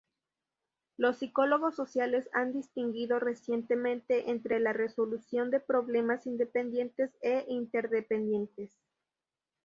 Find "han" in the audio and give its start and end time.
2.33-2.53